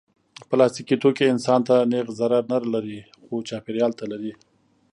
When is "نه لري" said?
2.51-2.97